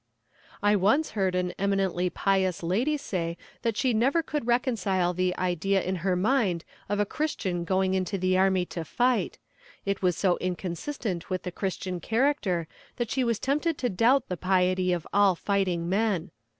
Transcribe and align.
I 0.63 0.75
once 0.75 1.11
heard 1.11 1.35
an 1.35 1.53
eminently 1.59 2.09
pious 2.09 2.63
lady 2.63 2.97
say 2.97 3.37
that 3.61 3.77
she 3.77 3.93
never 3.93 4.23
could 4.23 4.47
reconcile 4.47 5.13
the 5.13 5.37
idea 5.37 5.79
in 5.79 5.97
her 5.97 6.15
mind 6.15 6.65
of 6.89 6.99
a 6.99 7.05
christian 7.05 7.65
going 7.65 7.93
into 7.93 8.17
the 8.17 8.35
army 8.35 8.65
to 8.65 8.83
fight; 8.83 9.37
it 9.85 10.01
was 10.01 10.17
so 10.17 10.37
inconsistent 10.37 11.29
with 11.29 11.43
the 11.43 11.51
christian 11.51 11.99
character 11.99 12.67
that 12.95 13.11
she 13.11 13.23
was 13.23 13.37
tempted 13.37 13.77
to 13.77 13.89
doubt 13.89 14.27
the 14.27 14.37
piety 14.37 14.91
of 14.91 15.05
all 15.13 15.35
fighting 15.35 15.87
men. 15.87 16.31